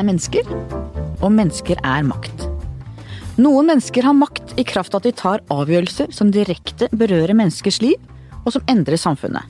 [0.00, 0.48] er mennesker,
[1.20, 2.46] og mennesker er makt.
[3.40, 7.80] Noen mennesker har makt i kraft av at de tar avgjørelser som direkte berører menneskers
[7.84, 8.00] liv,
[8.44, 9.44] og som endrer samfunnet.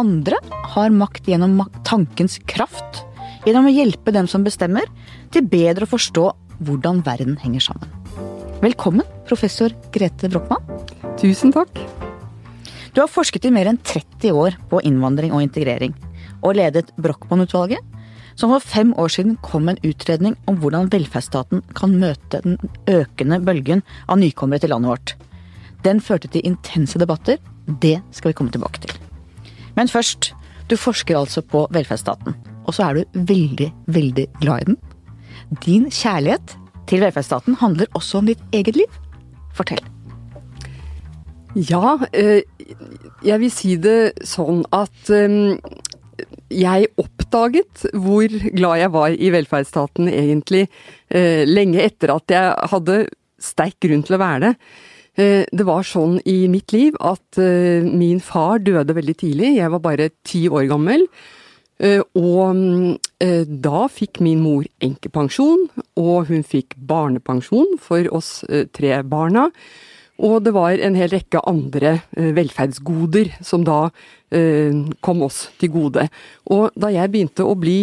[0.00, 0.38] Andre
[0.74, 3.02] har makt gjennom tankens kraft,
[3.44, 4.86] gjennom å hjelpe dem som bestemmer,
[5.32, 6.26] til bedre å forstå
[6.64, 7.92] hvordan verden henger sammen.
[8.60, 10.64] Velkommen, professor Grete Brochmann.
[11.20, 11.72] Tusen takk.
[12.92, 15.94] Du har forsket i mer enn 30 år på innvandring og integrering,
[16.40, 17.80] og ledet Brochmann-utvalget,
[18.40, 22.56] som for fem år siden kom en utredning om hvordan velferdsstaten kan møte den
[22.88, 25.12] økende bølgen av nykommere til landet vårt.
[25.84, 27.36] Den førte til intense debatter.
[27.84, 28.94] Det skal vi komme tilbake til.
[29.76, 30.32] Men først,
[30.72, 32.36] du forsker altså på velferdsstaten.
[32.64, 34.80] Og så er du veldig, veldig glad i den.
[35.64, 36.56] Din kjærlighet
[36.88, 39.00] til velferdsstaten handler også om ditt eget liv.
[39.56, 39.82] Fortell.
[41.56, 42.42] Ja, eh,
[43.26, 45.58] jeg vil si det sånn at eh,
[46.52, 50.66] jeg oppdaget hvor glad jeg var i velferdsstaten egentlig
[51.08, 53.02] eh, lenge etter at jeg hadde
[53.40, 54.54] sterk grunn til å være det.
[55.20, 59.50] Det var sånn i mitt liv at min far døde veldig tidlig.
[59.56, 61.02] Jeg var bare ti år gammel.
[62.16, 62.60] Og
[63.66, 65.66] da fikk min mor enkepensjon,
[66.00, 68.30] og hun fikk barnepensjon for oss
[68.76, 69.48] tre barna.
[70.20, 73.86] Og det var en hel rekke andre eh, velferdsgoder som da
[74.34, 76.06] eh, kom oss til gode.
[76.52, 77.82] Og da jeg begynte å bli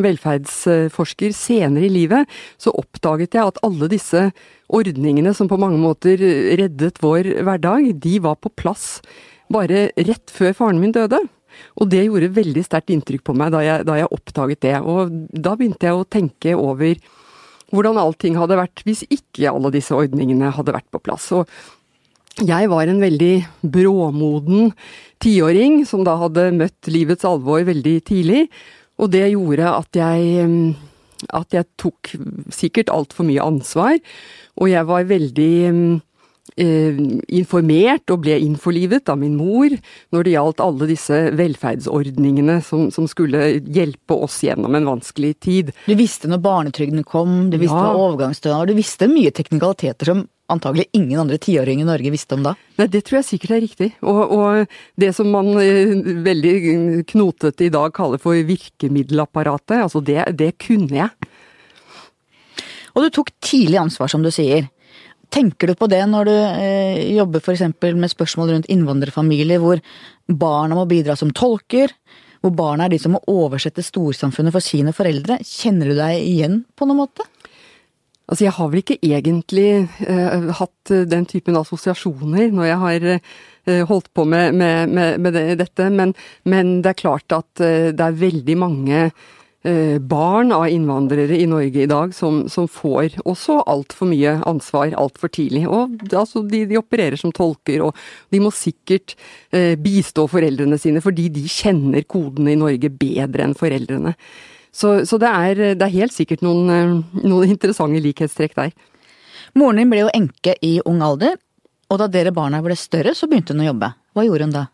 [0.00, 2.28] velferdsforsker senere i livet,
[2.60, 4.28] så oppdaget jeg at alle disse
[4.70, 6.20] ordningene som på mange måter
[6.60, 9.00] reddet vår hverdag, de var på plass
[9.50, 11.20] bare rett før faren min døde.
[11.80, 14.76] Og det gjorde veldig sterkt inntrykk på meg da jeg, da jeg oppdaget det.
[14.80, 16.94] Og da begynte jeg å tenke over
[17.70, 21.30] hvordan allting hadde vært hvis ikke alle disse ordningene hadde vært på plass.
[21.36, 21.48] Og
[22.40, 24.70] jeg var en veldig bråmoden
[25.22, 28.46] tiåring som da hadde møtt livets alvor veldig tidlig.
[29.00, 30.52] Og det gjorde at jeg,
[31.36, 32.12] at jeg tok
[32.54, 33.98] sikkert altfor mye ansvar.
[34.60, 35.82] Og jeg var veldig eh,
[36.60, 39.72] informert og ble innforlivet av min mor
[40.12, 45.72] når det gjaldt alle disse velferdsordningene som, som skulle hjelpe oss gjennom en vanskelig tid.
[45.86, 47.94] Du visste når barnetrygden kom, du visste ja.
[47.96, 52.54] overgangsstønad, du visste mye teknikaliteter som antagelig ingen andre tiåringer i Norge visste om da?
[52.80, 53.90] Nei, Det tror jeg sikkert er riktig.
[54.02, 55.94] Og, og det som man eh,
[56.26, 56.54] veldig
[57.10, 61.30] knotete i dag kaller for virkemiddelapparatet, altså det, det kunne jeg.
[62.96, 64.66] Og du tok tidlig ansvar, som du sier.
[65.30, 67.62] Tenker du på det når du eh, jobber f.eks.
[67.94, 69.82] med spørsmål rundt innvandrerfamilier, hvor
[70.26, 71.92] barna må bidra som tolker,
[72.40, 75.38] hvor barna er de som må oversette storsamfunnet for sine foreldre?
[75.46, 77.26] Kjenner du deg igjen på noen måte?
[78.30, 79.70] Altså, jeg har vel ikke egentlig
[80.06, 85.34] eh, hatt den typen assosiasjoner når jeg har eh, holdt på med, med, med, med
[85.34, 86.14] det, dette, men,
[86.46, 89.08] men, det er klart at eh, det er veldig mange
[89.60, 95.28] barn av innvandrere i Norge i dag som, som får også altfor mye ansvar altfor
[95.36, 95.66] tidlig.
[95.68, 97.98] Og altså, de, de, opererer som tolker, og
[98.32, 99.12] de må sikkert
[99.84, 104.14] bistå foreldrene sine fordi de kjenner kodene i Norge bedre enn foreldrene.
[104.72, 108.74] Så, så det, er, det, er, helt sikkert noen, eh, noen interessante likhetstrekk der.
[109.58, 111.34] Moren din ble jo enke i ung alder,
[111.90, 113.90] og da dere barna ble større, så begynte hun å jobbe.
[114.14, 114.64] Hva gjorde hun da?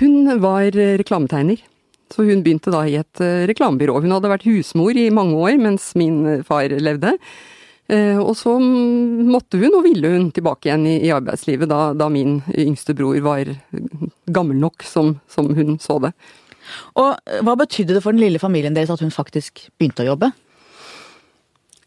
[0.00, 1.62] Hun var reklametegner.
[2.12, 3.98] Så hun begynte da i et eh, reklamebyrå.
[4.04, 7.16] Hun hadde vært husmor i mange år mens min eh, far levde.
[7.86, 12.96] Og så måtte hun, og ville hun, tilbake igjen i, arbeidslivet da, da, min yngste
[12.98, 13.46] bror var
[14.26, 16.10] gammel nok som, som hun så det.
[16.98, 17.14] Og
[17.46, 20.32] hva betydde det for den lille familien deres at hun faktisk begynte å jobbe?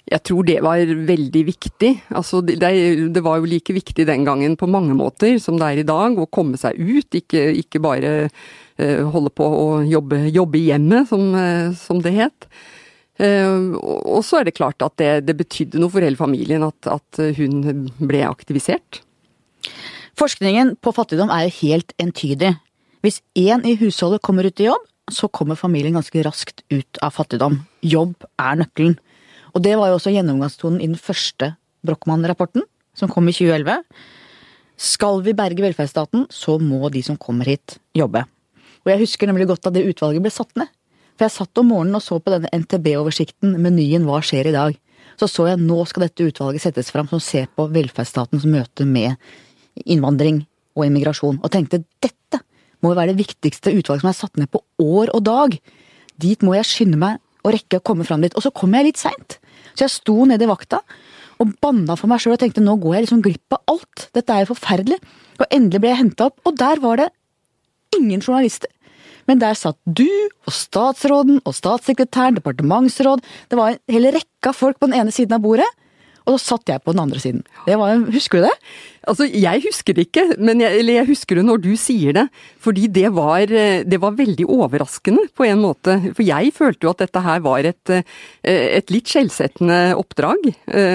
[0.09, 0.79] Jeg tror det var
[1.09, 1.91] veldig viktig.
[2.18, 2.58] Altså, det,
[3.13, 6.18] det, var jo like viktig den gangen på mange måter som det er i dag,
[6.18, 7.19] å komme seg ut.
[7.19, 8.13] Ikke, ikke bare
[8.79, 12.47] holde på å jobbe, jobbe i hjemmet, som, uh, som det het.
[13.19, 16.88] Uh, og så er det klart at det, det betydde noe for hele familien at,
[16.88, 19.01] at hun ble aktivisert.
[20.20, 22.53] Forskningen på fattigdom er jo helt entydig.
[23.03, 27.16] Hvis én i husholdet kommer ut i jobb, så kommer familien ganske raskt ut av
[27.16, 27.61] fattigdom.
[27.85, 28.97] Jobb er nøkkelen.
[29.55, 31.53] Og det var jo også gjennomgangstonen i den første
[31.87, 33.79] Brochmann-rapporten, som kom i 2011.
[34.79, 38.25] Skal vi berge velferdsstaten, så må de som kommer hit, jobbe.
[38.85, 40.70] Og jeg husker nemlig godt da det utvalget ble satt ned.
[41.17, 44.78] For jeg satt om morgenen og så på denne NTB-oversikten, menyen Hva skjer i dag?
[45.20, 49.20] Så så jeg nå skal dette utvalget settes fram som ser på velferdsstatens møte med
[49.84, 50.46] innvandring
[50.79, 52.40] og immigrasjon, og tenkte dette
[52.79, 55.58] må jo være det viktigste utvalget som er satt ned på år og dag.
[56.20, 58.35] Dit må jeg skynde meg og rekke å komme fram dit.
[58.35, 59.40] Og så kom jeg litt seint.
[59.73, 60.79] Så jeg sto nede i vakta
[61.40, 64.08] og banna for meg sjøl og tenkte nå går jeg liksom glipp av alt.
[64.16, 64.99] Dette er jo forferdelig.
[65.40, 67.09] Og endelig ble jeg henta opp, og der var det
[67.99, 68.72] ingen journalister.
[69.29, 70.07] Men der satt du
[70.47, 75.13] og statsråden og statssekretæren, departementsråd, det var en hel rekke av folk på den ene
[75.13, 75.69] siden av bordet.
[76.29, 77.40] Og da satt jeg på den andre siden.
[77.66, 78.55] Var, husker du det?
[79.09, 82.25] Altså, Jeg husker det ikke, men jeg, eller jeg husker det når du sier det.
[82.61, 85.96] Fordi det var, det var veldig overraskende på en måte.
[86.13, 87.96] For jeg følte jo at dette her var et,
[88.43, 90.51] et litt skjellsettende oppdrag.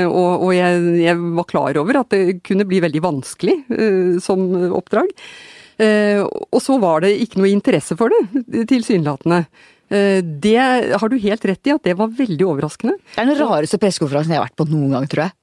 [0.07, 3.59] Og, og jeg, jeg, var klar over at det kunne bli veldig vanskelig
[4.23, 5.11] som oppdrag.
[5.79, 9.45] Og så var det ikke noe interesse for det, tilsynelatende.
[9.89, 10.59] Det
[10.95, 12.95] har du helt rett i, at det var veldig overraskende.
[13.15, 15.35] Det er den rareste pressekonferansen jeg har vært på noen gang, tror jeg.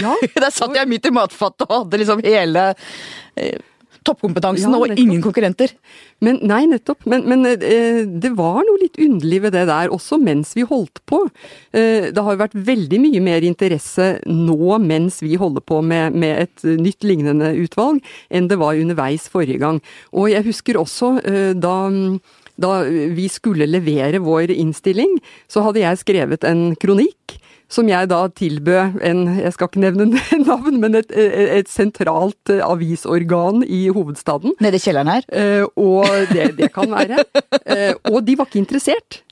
[0.00, 0.14] Ja.
[0.44, 2.68] Der satt jeg midt i matfatet og hadde liksom hele
[3.36, 3.58] eh,
[4.06, 5.72] toppkompetansen ja, og ingen konkurrenter.
[6.22, 7.06] Men Nei, nettopp.
[7.08, 11.02] Men, men eh, det var noe litt underlig ved det der, også mens vi holdt
[11.08, 11.22] på.
[11.74, 16.18] Eh, det har jo vært veldig mye mer interesse nå mens vi holder på med,
[16.18, 18.02] med, et nytt lignende utvalg,
[18.32, 19.82] enn det var underveis forrige gang.
[20.12, 21.76] Og jeg husker også eh, da
[22.62, 25.16] da vi skulle levere vår innstilling,
[25.50, 27.38] så hadde jeg skrevet en kronikk
[27.72, 30.08] som jeg da tilbød en, jeg skal ikke nevne
[30.50, 34.56] navn, men et, et sentralt avisorgan i hovedstaden.
[34.62, 35.28] Nede i kjelleren her?
[35.32, 37.24] Eh, og det, det kan være.
[37.64, 39.22] Eh, og de var ikke interessert.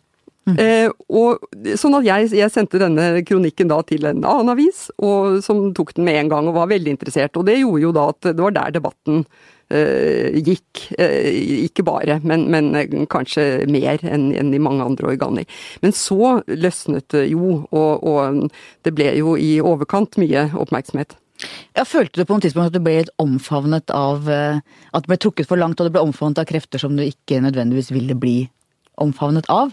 [0.49, 0.57] Mm.
[0.57, 1.45] Eh, og,
[1.79, 5.95] sånn at jeg, jeg, sendte denne kronikken da til en annen avis, og, som tok
[5.99, 7.37] den med en gang og var veldig interessert.
[7.37, 10.85] Og det gjorde jo da at det var der debatten Eh, gikk.
[10.99, 11.31] Eh,
[11.67, 15.63] ikke bare, men, men kanskje mer enn, enn, i mange andre organer.
[15.85, 18.51] Men så løsnet det jo, og, og
[18.87, 21.17] det ble jo i overkant mye oppmerksomhet.
[21.77, 24.61] Ja, følte du på noe tidspunkt at du ble litt omfavnet av eh,
[24.93, 27.41] At det ble trukket for langt, og det ble omfavnet av krefter som du ikke
[27.41, 28.43] nødvendigvis ville bli
[29.01, 29.73] omfavnet av?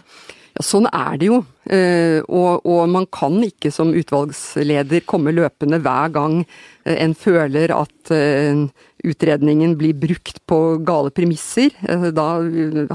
[0.56, 1.42] Ja, sånn er det jo.
[1.68, 7.74] Eh, og, og, man kan ikke som utvalgsleder komme løpende hver gang eh, en føler
[7.76, 8.64] at eh,
[9.04, 11.74] utredningen blir brukt på gale premisser.
[12.14, 12.28] Da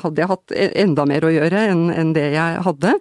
[0.03, 2.97] hadde jeg hatt e-, enda mer å gjøre enn det jeg hadde.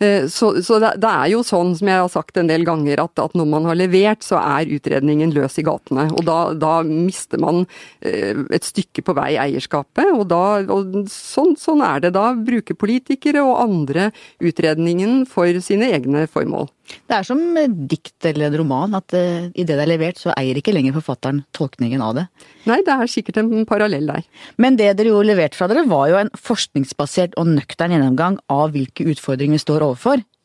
[0.00, 3.02] Eh, så, så det, det, er jo sånn, som jeg har sagt en del ganger,
[3.02, 6.06] at, at, når man har levert, så er utredningen løs i gatene.
[6.16, 7.66] Og da, da mister man
[8.00, 10.42] eh, et stykke på vei eierskapet, og, da,
[10.72, 12.14] og sånn, sånn er det.
[12.16, 14.08] Da bruker politikere og andre
[14.40, 16.70] utredningen for sine egne formål.
[17.06, 17.38] Det er som
[17.86, 20.96] dikt eller en roman, at uh, i det det er levert, så eier ikke lenger
[20.96, 22.24] forfatteren tolkningen av det.
[22.66, 24.26] Nei, det er sikkert en parallell der.
[24.60, 28.74] Men det dere jo leverte fra dere, var jo en forskningsbasert og nøktern gjennomgang av
[28.74, 29.89] hvilke utfordringer vi står overfor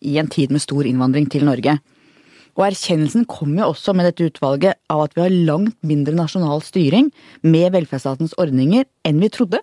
[0.02, 1.78] i en tid med stor innvandring til Norge.
[2.56, 6.64] Og erkjennelsen kom jo også med dette utvalget av at vi har langt mindre nasjonal
[6.64, 7.12] styring
[7.44, 9.60] med velferdsstatens ordninger enn vi trodde,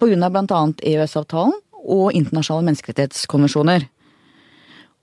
[0.00, 1.56] blant annet EØS-avtalen
[1.86, 3.86] og internasjonale menneskerettighetskonvensjoner.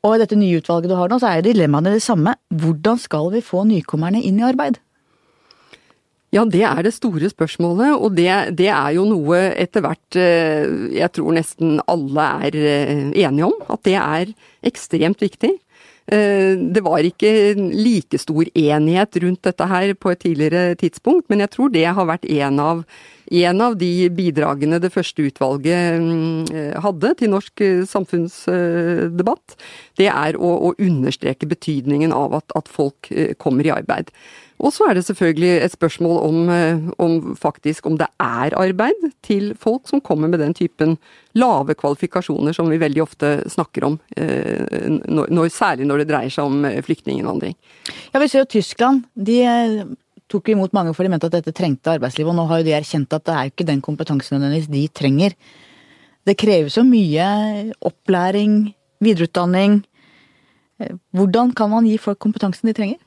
[0.03, 2.35] Og i dette nye utvalget du har nå, så er dilemmaene det samme.
[2.51, 4.77] Hvordan skal vi få nykommerne inn i arbeid?
[6.33, 10.65] Ja, det er det store spørsmålet, og det, det, er jo noe etter hvert eh,
[10.97, 13.59] jeg tror nesten alle er eh, enige om.
[13.69, 14.33] At det er
[14.65, 15.51] ekstremt viktig.
[16.09, 21.45] Eh, det var ikke like stor enighet rundt dette her på et tidligere tidspunkt, men
[21.45, 22.88] jeg tror det har vært en av
[23.33, 26.50] en av de bidragene det første utvalget mm,
[26.83, 29.56] hadde til norsk samfunnsdebatt,
[29.97, 33.07] det er å, å understreke betydningen av at, at, folk
[33.41, 34.12] kommer i arbeid.
[34.61, 39.09] Og så er det selvfølgelig et spørsmål om, eh, om, faktisk om det er arbeid
[39.25, 40.97] til folk som kommer med den typen
[41.33, 46.68] lave kvalifikasjoner som vi veldig ofte snakker om, når, særlig når det dreier seg om
[46.85, 47.56] flyktninginnvandring.
[48.13, 49.04] Ja, Vi ser jo Tyskland.
[49.16, 49.42] De
[50.33, 52.75] tok imot mange for de mente at dette trengte arbeidslivet, og nå har jo de
[52.78, 55.35] erkjent at det er ikke den kompetansen nødvendigvis de trenger.
[56.23, 57.25] Det kreves jo mye
[57.83, 58.73] opplæring,
[59.04, 59.81] videreutdanning.
[60.80, 63.01] Eh, hvordan kan man gi folk kompetansen de trenger?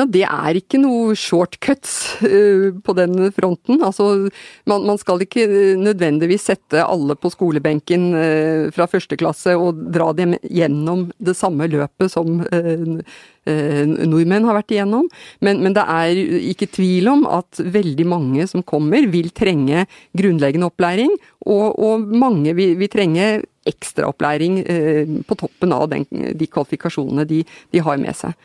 [0.00, 3.82] Ja, det er ikke noe shortcuts uh, på den fronten.
[3.84, 4.30] Altså,
[4.70, 5.44] man, man, skal ikke
[5.76, 11.68] nødvendigvis sette alle på skolebenken uh, fra første klasse og dra dem gjennom det samme
[11.68, 12.40] løpet som
[13.50, 15.06] nordmenn har vært igjennom.
[15.42, 16.18] Men, men, det er
[16.52, 21.12] ikke tvil om at veldig mange som kommer, vil trenge grunnleggende opplæring.
[21.48, 23.30] Og, og mange vil, vil trenge
[23.68, 24.60] ekstraopplæring
[25.26, 27.42] på toppen av den, de kvalifikasjonene de,
[27.72, 28.36] de har med seg.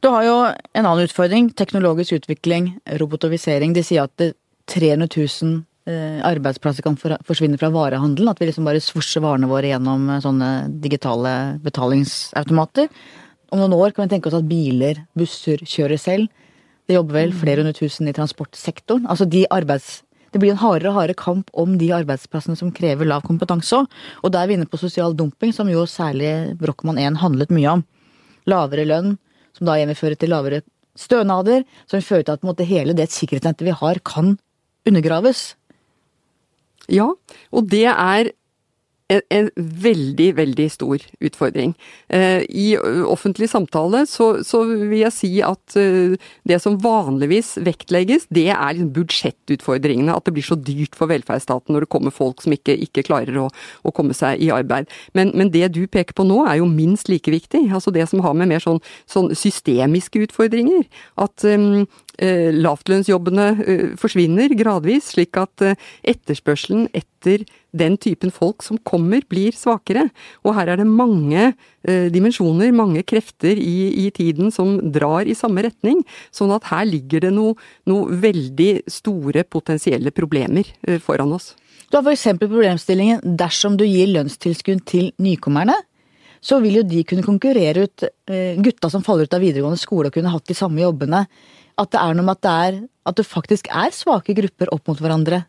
[0.00, 1.50] Du har jo en annen utfordring.
[1.58, 3.74] Teknologisk utvikling, robotovisering.
[3.76, 4.30] De sier at
[4.68, 8.30] 300 000 eh, arbeidsplasser kan forsvinne fra varehandelen.
[8.32, 10.50] At vi liksom bare svosjer varene våre gjennom eh, sånne
[10.82, 11.32] digitale
[11.64, 12.90] betalingsautomater.
[13.48, 16.44] Om noen år kan vi tenke oss at biler, busser kjører selv.
[16.88, 19.08] Det jobber vel flere hundre tusen i transportsektoren.
[19.08, 20.02] Altså de arbeids...
[20.28, 23.86] Det blir en hardere og hardere kamp om de arbeidsplassene som krever lav kompetanse òg.
[24.20, 27.78] Og da er vi inne på sosial dumping, som jo særlig Brochmann 1 handlet mye
[27.78, 27.84] om.
[28.48, 29.14] Lavere lønn,
[29.58, 30.62] som da igjen vil føre til lavere
[30.98, 34.36] stønader, som vil føre til at måte, hele det sikkerhetsnettet vi har, kan
[34.88, 35.52] undergraves.
[36.88, 37.10] Ja,
[37.52, 38.32] og det er
[39.08, 41.72] en, en, veldig, veldig stor utfordring.
[42.12, 42.66] Eh, I
[43.08, 48.76] offentlig samtale så, så, vil jeg si at eh, det som vanligvis vektlegges, det er
[48.76, 50.14] liksom budsjettutfordringene.
[50.14, 53.40] At det blir så dyrt for velferdsstaten når det kommer folk som ikke, ikke klarer
[53.40, 54.92] å, å, komme seg i arbeid.
[55.16, 57.64] Men, men, det du peker på nå er jo minst like viktig.
[57.72, 60.84] Altså det som har med mer sånn, sånn systemiske utfordringer.
[61.16, 61.80] At eh,
[62.18, 67.44] lavtlønnsjobbene eh, forsvinner gradvis, slik at eh, etterspørselen etter
[67.78, 70.08] den typen folk som kommer, blir svakere.
[70.42, 75.36] Og her er det mange eh, dimensjoner, mange krefter i, i, tiden som drar i
[75.38, 76.02] samme retning.
[76.34, 77.54] Sånn at her ligger det noe,
[77.90, 81.52] noe veldig store potensielle problemer eh, foran oss.
[81.88, 82.34] Du har f.eks.
[82.40, 85.76] problemstillingen dersom du gir lønnstilskudd til nykommerne.
[86.44, 90.10] Så vil jo de kunne konkurrere ut eh, gutta som faller ut av videregående skole
[90.10, 91.24] og kunne hatt de samme jobbene
[91.78, 94.90] at det er noe med at det, er, at det faktisk er svake grupper opp
[94.90, 95.44] mot hverandre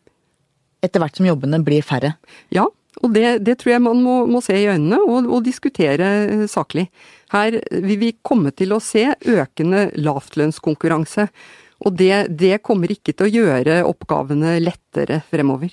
[0.86, 2.14] etter hvert som jobbene blir færre.
[2.56, 2.68] Ja,
[3.04, 6.46] og det, det tror jeg man må, må, se i øynene og, og, diskutere eh,
[6.52, 6.88] saklig.
[7.34, 11.30] Her vil vi komme til å se økende lavtlønnskonkurranse.
[11.88, 15.72] Og det, det kommer ikke til å gjøre oppgavene lettere fremover.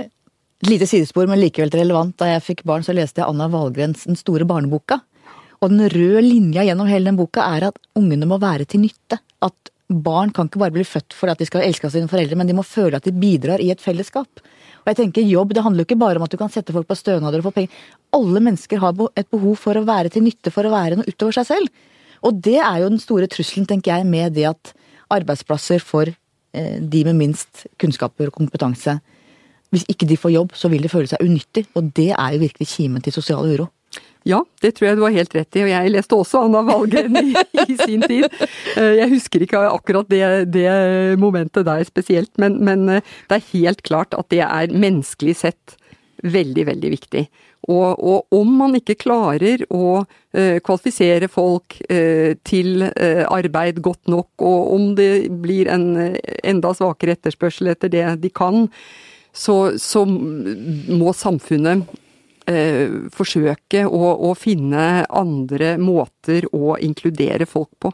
[0.00, 2.14] Et lite sidespor, men likevel relevant.
[2.20, 5.02] Da jeg fikk barn, så leste jeg Anna Wahlgrens Den store barneboka.
[5.60, 9.20] Og den røde linja gjennom hele den boka er at ungene må være til nytte.
[9.44, 12.48] At barn kan ikke bare bli født for at de skal elske sine foreldre, men
[12.48, 14.40] de må føle at de bidrar i et fellesskap.
[14.84, 16.88] Og jeg tenker Jobb det handler jo ikke bare om at du kan sette folk
[16.88, 17.82] på stønader og få penger.
[18.16, 21.36] Alle mennesker har et behov for å være til nytte, for å være noe utover
[21.36, 21.84] seg selv.
[22.24, 24.72] Og det er jo den store trusselen, tenker jeg, med det at
[25.12, 28.98] arbeidsplasser for eh, de med minst kunnskaper og kompetanse
[29.74, 31.64] Hvis ikke de får jobb, så vil de føle seg unyttig.
[31.74, 33.66] Og det er jo virkelig kimen til sosial uro.
[34.24, 37.18] Ja, det tror jeg du har helt rett i, og jeg leste også Anna Valgren
[37.20, 37.34] i,
[37.66, 38.24] i, sin tid.
[38.74, 40.24] Eh, jeg husker ikke akkurat det,
[40.54, 40.68] det
[41.20, 45.76] momentet der spesielt, men, men, eh, det er helt klart at det er menneskelig sett
[46.24, 47.24] veldig, veldig viktig.
[47.68, 51.78] Og, og om man ikke klarer å uh, kvalifisere folk
[52.44, 55.86] til arbeid godt nok, og om det blir en
[56.44, 58.66] enda svakere etterspørsel etter det de kan,
[59.32, 61.88] så, så må samfunnet
[62.50, 67.92] eh, forsøke å, å, finne andre måter å inkludere folk på.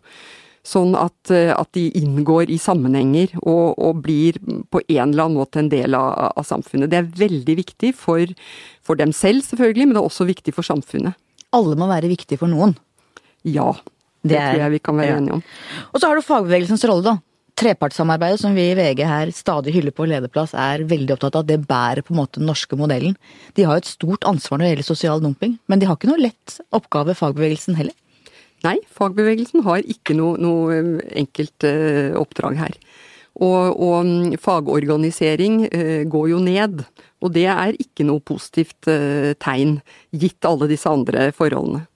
[0.66, 4.36] Sånn at, eh, at de inngår i sammenhenger og, og, blir
[4.70, 6.90] på en eller annen måte en del av, av samfunnet.
[6.92, 8.34] Det er veldig viktig for,
[8.84, 11.16] for, dem selv, selvfølgelig, men det er også viktig for samfunnet.
[11.56, 12.76] Alle må være viktige for noen.
[13.48, 13.72] Ja.
[14.20, 15.42] Det, det tror jeg vi kan være enige om.
[15.94, 17.29] Og så har du fagbevegelsens rolle, da
[17.60, 21.46] trepartssamarbeidet som vi i VG her stadig hyller på lederplass, er veldig opptatt av.
[21.48, 23.16] Det bærer på en måte den norske modellen.
[23.56, 26.10] De har jo et stort ansvar når det gjelder sosial dumping, men de har ikke
[26.10, 27.96] noe lett oppgave, fagbevegelsen heller.
[28.64, 30.90] Nei, fagbevegelsen har ikke noe, noe eh,
[31.22, 32.74] enkelt uh, oppdrag her.
[33.40, 36.82] Og, og mm, fagorganisering uh, går jo ned,
[37.20, 39.78] og det er ikke noe positivt uh, tegn,
[40.12, 41.86] gitt alle disse andre forholdene.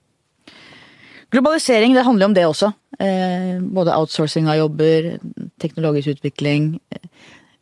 [1.35, 2.71] Globalisering det handler om det også.
[2.99, 5.17] Eh, både outsourcing av jobber,
[5.59, 6.77] teknologisk utvikling.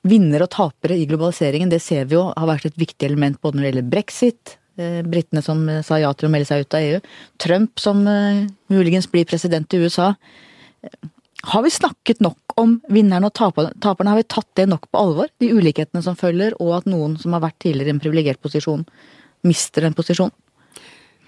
[0.06, 3.58] Vinnere og tapere i globaliseringen, det ser vi jo har vært et viktig element både
[3.58, 6.86] når det gjelder brexit, eh, britene som sa ja til å melde seg ut av
[6.86, 7.02] EU,
[7.42, 10.12] Trump som eh, muligens blir president i USA.
[11.50, 14.12] Har vi snakket nok om vinnerne og taperne?
[14.12, 15.34] Har vi tatt det nok på alvor?
[15.42, 18.86] De ulikhetene som følger, og at noen som har vært tidligere i en privilegert posisjon,
[19.44, 20.32] mister en posisjon?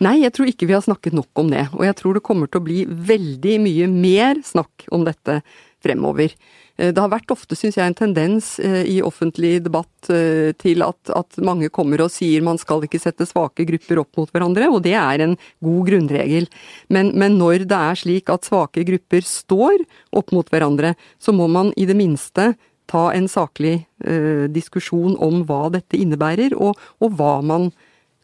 [0.03, 1.69] Nei, jeg tror ikke vi har snakket nok om det.
[1.77, 5.39] Og jeg tror det kommer til å bli veldig mye mer snakk om dette
[5.85, 6.33] fremover.
[6.75, 10.83] Eh, det har vært ofte, syns jeg, en tendens eh, i offentlig debatt eh, til
[10.83, 14.67] at, at, mange kommer og sier man skal ikke sette svake grupper opp mot hverandre,
[14.67, 16.49] og det er en god grunnregel.
[16.91, 19.85] Men, men når det er slik at svake grupper står
[20.15, 22.53] opp mot hverandre, så må man i det minste
[22.91, 27.71] ta en saklig eh, diskusjon om hva dette innebærer, og, og hva man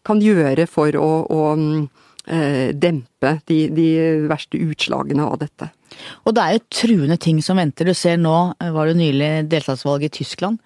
[0.08, 1.42] kan gjøre for å, å
[2.26, 3.88] eh, dempe de, de,
[4.30, 5.70] verste utslagene av dette.
[6.26, 7.90] Og det er jo truende ting som venter.
[7.90, 10.62] Du ser nå, eh, var det nylig delstatsvalg i Tyskland,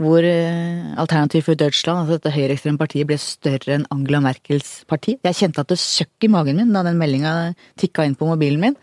[0.00, 5.18] hvor eh, Alternativ for Deutschland, altså dette høyreekstreme partiet, ble større enn Angela Merkels parti.
[5.26, 7.34] Jeg kjente at det søkk i magen min da den meldinga
[7.80, 8.80] tikka inn på mobilen min.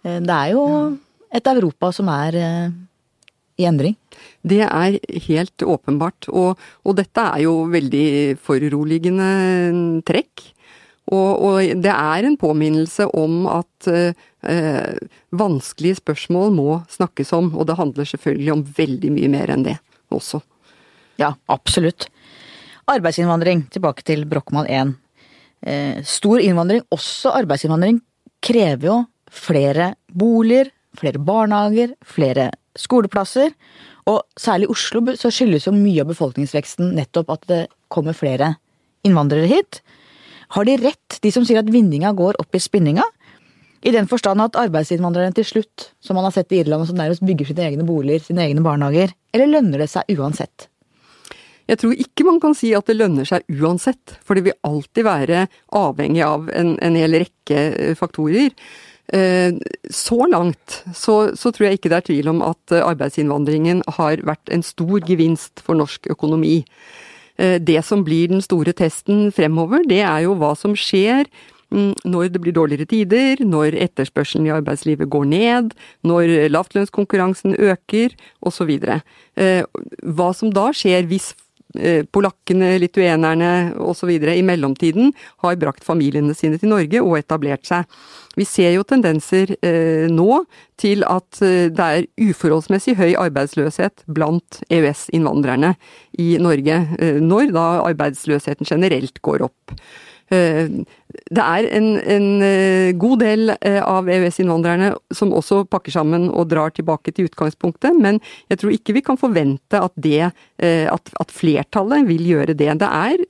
[0.00, 0.62] Det er jo
[1.28, 2.38] et Europa som er
[3.60, 3.96] i endring?
[4.42, 9.28] Det er helt åpenbart, og, og dette er jo veldig foruroligende
[10.08, 10.46] trekk.
[11.10, 14.98] Og, og, det er en påminnelse om at eh,
[15.34, 19.76] vanskelige spørsmål må snakkes om, og det handler selvfølgelig om veldig mye mer enn det
[20.14, 20.42] også.
[21.20, 22.06] Ja, absolutt.
[22.90, 24.94] Arbeidsinnvandring, tilbake til Brochmann 1.
[25.66, 28.00] Eh, stor innvandring, også arbeidsinnvandring,
[28.40, 28.98] krever jo
[29.30, 33.54] flere boliger, flere barnehager, flere skoleplasser.
[34.10, 37.62] Og særlig i Oslo så skyldes jo mye av befolkningsveksten nettopp at det
[37.92, 38.54] kommer flere
[39.06, 39.80] innvandrere hit.
[40.56, 43.04] Har de rett, de som sier at vinninga går opp i spinninga?
[43.80, 47.24] I den forstand at arbeidsinnvandrerne til slutt, som man har sett i Irland, som nærmest
[47.24, 49.14] bygger sine egne boliger, sine egne barnehager.
[49.32, 50.66] Eller lønner det seg uansett?
[51.70, 55.06] Jeg tror ikke man kan si at det lønner seg uansett, for det vil alltid
[55.06, 55.44] være
[55.78, 58.50] avhengig av en, en hel rekke eh, faktorer.
[59.12, 59.56] Eh,
[59.90, 64.22] så langt så, så, tror jeg ikke det er tvil om at eh, arbeidsinnvandringen har
[64.26, 66.62] vært en stor gevinst for norsk økonomi.
[67.40, 71.24] Det som blir den store testen fremover, det er jo hva som skjer
[71.72, 75.70] mm, når det blir dårligere tider, når etterspørselen i arbeidslivet går ned,
[76.04, 78.12] når lavtlønnskonkurransen øker,
[78.44, 78.74] osv.
[79.40, 81.49] Hva som da skjer hvis Eh,
[82.10, 84.10] polakkene, lituenerne osv.
[84.10, 85.12] i mellomtiden
[85.44, 87.86] har brakt familiene sine til Norge og etablert seg.
[88.38, 90.44] Vi ser jo tendenser eh, nå
[90.80, 95.74] til at eh, det er uforholdsmessig høy arbeidsløshet blant EØS-innvandrerne
[96.22, 99.74] i Norge, eh, når da arbeidsløsheten generelt går opp.
[100.30, 100.68] Eh,
[101.34, 106.52] det er en, en, eh, god del eh, av EØS-innvandrerne som også pakker sammen og
[106.52, 108.20] drar tilbake til utgangspunktet, men
[108.50, 112.68] jeg tror ikke vi kan forvente at, det, at, at flertallet vil gjøre det.
[112.78, 113.24] Det er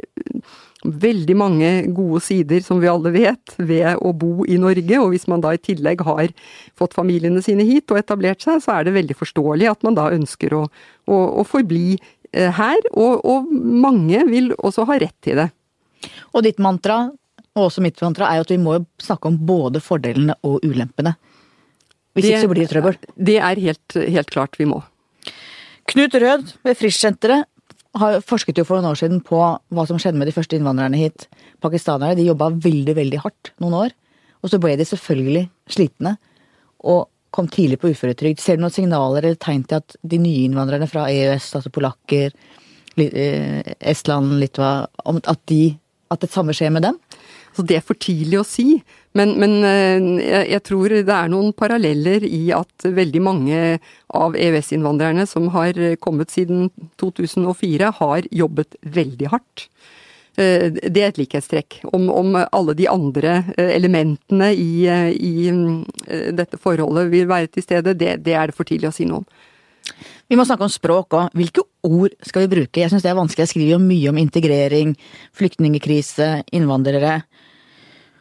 [0.85, 5.01] veldig mange gode sider, som vi alle vet, ved å bo i Norge.
[5.01, 6.33] Og hvis man da i tillegg har
[6.79, 10.09] fått familiene sine hit og etablert seg, så er det veldig forståelig at man da
[10.17, 10.67] ønsker å,
[11.09, 11.99] å, å forbli
[12.33, 12.93] her.
[12.93, 15.51] Og, og mange vil også ha rett til det.
[16.35, 17.03] Og ditt mantra,
[17.57, 21.17] og også mitt mantra, er jo at vi må snakke om både fordelene og ulempene.
[22.15, 22.99] Hvis det, ikke så blir det trøbbel.
[23.17, 24.81] Det er helt, helt klart vi må.
[25.91, 27.47] Knut Rød ved Frischsenteret
[28.23, 31.27] forsket jo for noen år siden på hva som skjedde med de første innvandrerne hit.
[31.63, 33.97] Pakistanere de jobba veldig, veldig hardt noen år.
[34.41, 36.15] Og så ble de selvfølgelig slitne
[36.87, 38.41] og kom tidlig på uføretrygd.
[38.43, 42.33] Ser du noen signaler eller tegn til at de nye innvandrerne fra EØS, altså polakker,
[42.99, 45.63] eh, Estland, Litva, at de
[46.11, 46.99] at det samme skjer med dem?
[47.57, 48.81] Så Det er for tidlig å si,
[49.19, 53.63] men, men eh, jeg tror det er noen paralleller i at veldig mange
[54.15, 56.69] av EØS-innvandrerne som har kommet siden
[57.03, 59.67] 2004, har jobbet veldig hardt.
[60.39, 61.81] Eh, det er et likhetstrekk.
[61.91, 65.51] Om, om alle de andre eh, elementene i, i
[66.31, 69.25] dette forholdet vil være til stede, det, det er det for tidlig å si noe
[69.25, 69.31] om.
[70.31, 71.33] Vi må snakke om språk òg.
[71.35, 72.79] Hvilke ord skal vi bruke?
[72.79, 73.49] Jeg syns det er vanskelig.
[73.49, 74.93] Jeg skriver jo mye om integrering,
[75.35, 77.17] flyktningkrise, innvandrere.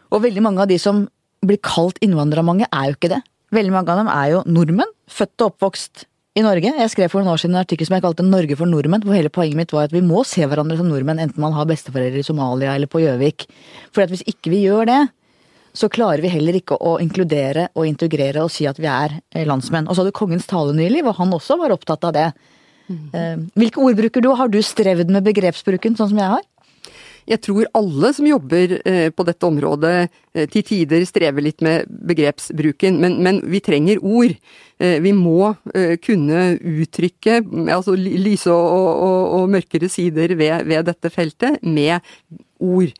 [0.10, 1.04] Og veldig mange av de som
[1.46, 3.22] blir kalt innvandrere mange, er jo ikke det.
[3.54, 6.74] Veldig mange av dem er jo nordmenn, født og oppvokst i Norge.
[6.82, 9.14] Jeg skrev for noen år siden en artikkel som jeg kalte 'Norge for nordmenn', hvor
[9.14, 12.20] hele poenget mitt var at vi må se hverandre som nordmenn, enten man har besteforeldre
[12.20, 13.48] i Somalia eller på Gjøvik.
[13.94, 15.10] For hvis ikke vi gjør det,
[15.74, 19.46] så klarer vi heller ikke å inkludere og integrere og si at vi er eh,
[19.48, 19.88] landsmenn.
[19.88, 22.30] Og så hadde Kongens tale nylig, hvor han også var opptatt av det.
[22.90, 23.50] Mm.
[23.54, 24.32] Hvilke ord bruker du?
[24.34, 26.48] Har du strevd med begrepsbruken sånn som jeg har?
[27.30, 30.10] Jeg tror alle som jobber eh, på dette området
[30.50, 34.34] til tider strever litt med begrepsbruken, men, men vi trenger ord.
[34.80, 35.52] Vi må
[36.06, 37.42] kunne uttrykke
[37.74, 42.00] altså lyse og, og, og mørkere sider ved, ved dette feltet med
[42.64, 42.94] ord.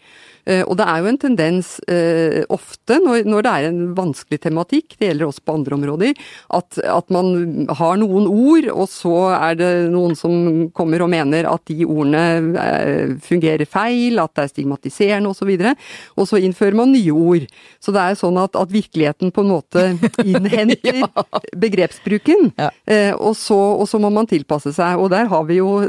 [0.46, 4.96] Eh, og det er jo en tendens eh, ofte når, det er en vanskelig tematikk,
[5.00, 6.24] det gjelder også på andre områder,
[6.58, 11.48] at, at, man har noen ord, og så er det noen som kommer og mener
[11.50, 15.50] at de ordene eh, fungerer feil, at det er stigmatiserende osv.
[15.50, 15.76] Og, så
[16.20, 17.48] og så innfører man nye ord.
[17.82, 19.86] Så det er sånn at, at virkeligheten på en måte
[20.26, 21.26] innhenter ja.
[21.58, 22.70] begrepsbruken, ja.
[23.18, 25.02] og, så, og, så, må man tilpasse seg.
[25.02, 25.80] Og der har vi jo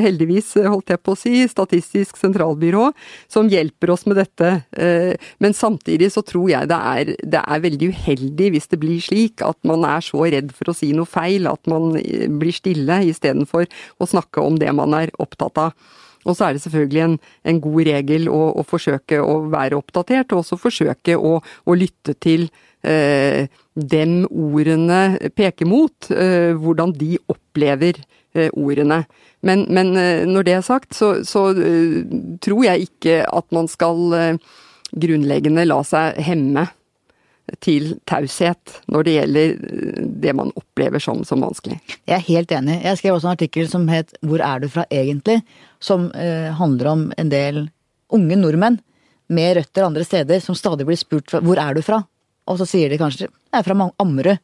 [0.00, 2.90] heldigvis, holdt jeg på å si, Statistisk sentralbyrå,
[3.30, 4.50] som hjelper oss med dette.
[4.74, 9.00] Eh, men samtidig så tror jeg det er, det er veldig uheldig hvis det blir
[9.04, 12.54] slik at man er så redd for å si noe feil at man eh, blir
[12.56, 13.68] stille istedenfor
[14.00, 15.74] å snakke om det man er opptatt av.
[16.28, 17.16] Og så er det selvfølgelig en,
[17.48, 22.12] en god regel å, å, forsøke å være oppdatert, og også forsøke å, å lytte
[22.20, 22.50] til
[22.84, 28.19] eh, dem ordene peker mot, eh, hvordan de opplever eh,
[28.52, 29.04] ordene.
[29.40, 32.02] Men, men, eh, når det er sagt, så, så uh,
[32.42, 34.36] tror jeg ikke at man skal
[34.90, 36.66] grunnleggende la seg hemme
[37.62, 39.54] til taushet når det gjelder
[40.22, 41.80] det man opplever som, som, vanskelig.
[42.06, 42.76] Jeg er helt enig.
[42.84, 45.42] Jeg skrev også en artikkel som het 'Hvor er du fra egentlig?',
[45.80, 47.70] som handler om en del
[48.10, 48.78] unge nordmenn
[49.28, 52.04] med røtter andre steder som stadig blir spurt 'Hvor er du fra?'
[52.46, 54.38] Og så sier de kanskje 'Jeg er fra Ammerud'.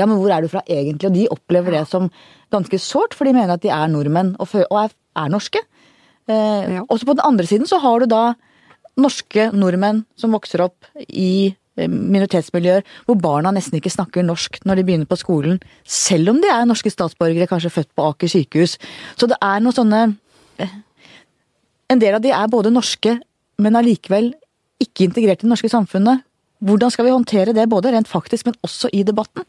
[0.00, 1.08] Ja, men hvor er du fra egentlig?
[1.10, 2.08] Og de opplever det som
[2.52, 5.62] ganske sårt, for de mener at de er nordmenn og, er, er, norske.
[6.30, 6.84] Eh, ja.
[6.88, 8.24] Også på den andre siden så har du da
[9.00, 14.80] norske nordmenn som vokser opp i eh, minoritetsmiljøer hvor barna nesten ikke snakker norsk når
[14.80, 18.76] de begynner på skolen, selv om de er norske statsborgere, kanskje født på Aker sykehus.
[19.16, 20.06] Så det er noe sånne
[20.60, 20.78] eh,
[21.90, 23.16] En del av de er både norske,
[23.58, 24.28] men allikevel
[24.80, 26.22] ikke integrert i det norske samfunnet.
[26.62, 29.42] Hvordan skal vi håndtere det, både rent faktisk, men også i debatten?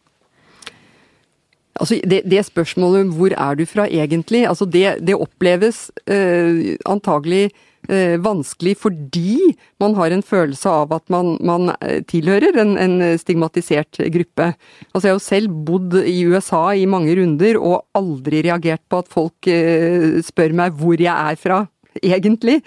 [1.79, 7.51] Altså, det, det, spørsmålet 'hvor er du fra egentlig', altså det, det oppleves eh, antagelig
[7.89, 13.17] eh, vanskelig fordi man har en følelse av at man, man eh, tilhører en, en,
[13.17, 14.53] stigmatisert gruppe.
[14.93, 19.01] Altså Jeg har jo selv bodd i USA i mange runder og aldri reagert på
[19.01, 21.65] at folk eh, spør meg hvor jeg er fra,
[22.15, 22.59] egentlig.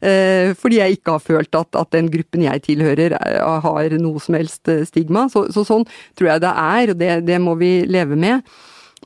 [0.00, 4.22] Eh, fordi jeg ikke har følt at, at, den gruppen jeg tilhører eh, har noe
[4.22, 5.26] som helst stigma.
[5.32, 5.86] Så, så sånn
[6.18, 8.56] tror jeg det er, og det, det må vi leve med.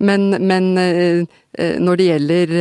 [0.01, 0.71] Men, men
[1.83, 2.53] når det gjelder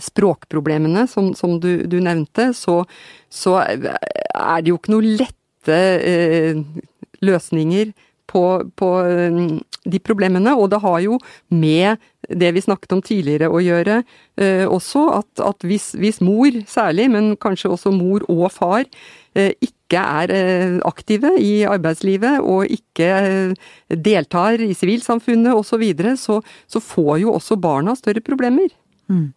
[0.00, 2.82] språkproblemene som, som du, du, nevnte, så,
[3.28, 6.60] så, er det jo ikke noe lette eh,
[7.24, 7.92] løsninger
[8.30, 8.44] på,
[8.76, 9.40] på eh,
[9.84, 10.56] de problemene.
[10.56, 11.18] Og det har jo
[11.52, 14.00] med det vi snakket om tidligere å gjøre
[14.40, 18.84] eh, også, at, at hvis, hvis, mor særlig, men kanskje også mor og far,
[19.34, 25.80] eh, ikke er eh, aktive i arbeidslivet og ikke eh, deltar i sivilsamfunnet osv., så,
[25.80, 28.70] videre, så så får jo også barna større problemer.
[29.10, 29.32] Mm.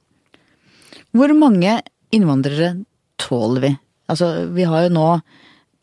[1.18, 1.80] Hvor mange
[2.14, 2.76] innvandrere
[3.20, 3.74] tåler vi?
[4.08, 5.10] Altså, vi har jo nå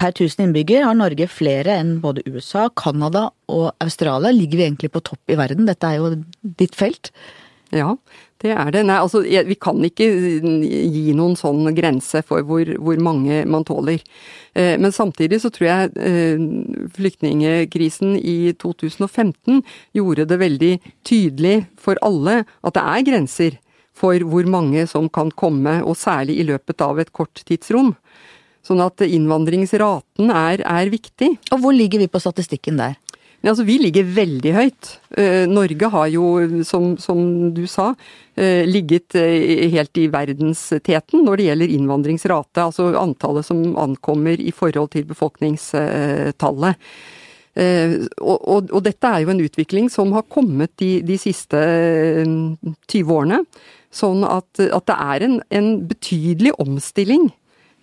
[0.00, 4.32] Per 1000 innbygger har Norge flere enn både USA, Canada og Australia.
[4.34, 5.68] Ligger vi egentlig på topp i verden?
[5.68, 7.12] Dette er jo ditt felt.
[7.74, 7.94] Ja,
[8.42, 8.82] det er det.
[8.86, 14.02] Nei, altså vi kan ikke gi noen sånn grense for hvor, hvor mange man tåler.
[14.54, 16.44] Eh, men samtidig så tror jeg eh,
[16.94, 19.62] flyktningekrisen i 2015
[19.96, 20.72] gjorde det veldig
[21.06, 23.60] tydelig for alle at det er grenser
[23.94, 27.94] for hvor mange som kan komme, og særlig i løpet av et kort tidsrom.
[28.64, 31.34] Sånn at innvandringsraten er, er viktig.
[31.52, 32.96] Og hvor ligger vi på statistikken der?
[33.44, 34.90] Altså, vi ligger veldig høyt.
[35.20, 36.28] Eh, Norge har jo,
[36.64, 37.18] som, som,
[37.52, 37.90] du sa,
[38.40, 42.64] eh, ligget eh, helt i verdensteten når det gjelder innvandringsrate.
[42.64, 46.80] Altså antallet som ankommer i forhold til befolkningstallet.
[47.54, 51.60] Og, og, og, dette er jo en utvikling som har kommet de, de siste
[52.24, 53.44] 20 eh, årene.
[53.94, 57.28] Sånn at, at det er en, en, betydelig omstilling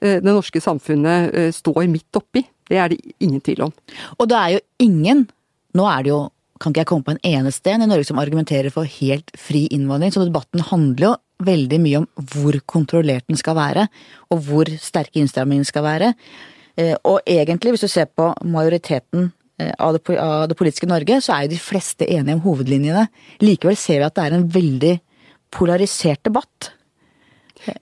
[0.01, 2.41] det norske samfunnet står midt oppi.
[2.69, 3.73] Det er det ingen tvil om.
[4.17, 5.25] Og det er jo ingen,
[5.77, 6.21] nå er det jo
[6.61, 9.63] kan ikke jeg komme på en eneste en i Norge som argumenterer for helt fri
[9.73, 11.13] innvandring, så debatten handler jo
[11.47, 13.87] veldig mye om hvor kontrollert den skal være,
[14.29, 16.11] og hvor sterke innstrammingene skal være.
[17.09, 21.35] Og egentlig, hvis du ser på majoriteten Eh, av det, av det, politiske Norge, så
[21.35, 23.07] er jo de fleste enige om hovedlinjene.
[23.43, 24.93] Likevel ser vi at det er en veldig
[25.53, 26.71] polarisert debatt.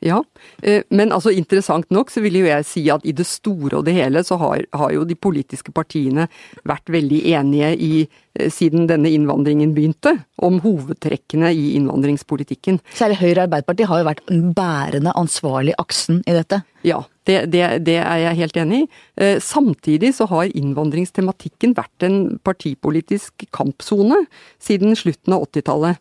[0.04, 0.22] Ja,
[0.64, 3.86] eh, men altså interessant nok så vil jo jeg si at i det store og
[3.88, 6.28] det hele så har, har jo de politiske partiene
[6.68, 7.92] vært veldig enige i,
[8.36, 12.82] eh, siden denne innvandringen begynte, om hovedtrekkene i innvandringspolitikken.
[12.96, 16.62] Særlig Høyre og Arbeiderpartiet har jo vært den bærende, ansvarlige aksen i dette.
[16.88, 18.90] Ja, det, det, det, er jeg helt enig i.
[19.22, 24.24] Eh, samtidig så har innvandringstematikken vært en partipolitisk kampsone
[24.64, 26.00] siden slutten av 80-tallet.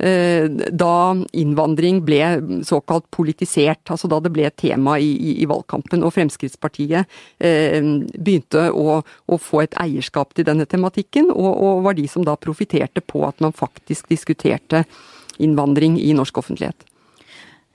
[0.00, 5.48] Eh, da innvandring ble såkalt politisert, altså da det ble et tema i, i, i
[5.50, 6.00] valgkampen.
[6.06, 7.04] Og Fremskrittspartiet
[7.36, 7.76] eh,
[8.16, 12.38] begynte å, å, få et eierskap til denne tematikken, og, og var de som da
[12.40, 14.86] profitterte på at man faktisk diskuterte
[15.40, 16.88] innvandring i norsk offentlighet.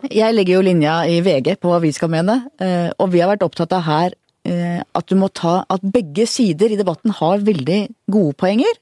[0.10, 3.30] Jeg legger jo linja i VG på hva vi skal mene, eh, og vi har
[3.36, 7.80] vært opptatt av her at du må ta at begge sider i debatten har veldig
[8.14, 8.76] gode poenger